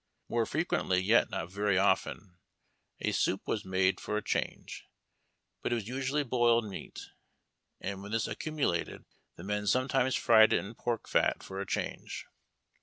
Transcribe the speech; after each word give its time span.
More 0.29 0.47
fre 0.47 0.61
quently, 0.61 1.05
yet 1.05 1.29
not 1.29 1.51
very 1.51 1.77
often, 1.77 2.39
a 3.01 3.11
soup 3.11 3.43
Avas 3.45 3.63
made 3.63 3.99
for 3.99 4.17
a 4.17 4.23
change, 4.23 4.87
but 5.61 5.71
it 5.71 5.75
was 5.75 5.87
usually 5.87 6.23
boiled 6.23 6.65
meat; 6.65 7.11
and 7.79 7.99
wiien 7.99 8.09
this 8.09 8.25
accumulated, 8.25 9.05
tlie 9.37 9.45
men 9.45 9.67
sometimes 9.67 10.15
fried 10.15 10.53
it 10.53 10.57
in 10.65 10.73
pork 10.73 11.07
fat 11.07 11.43
for 11.43 11.61
a 11.61 11.67
change. 11.67 12.25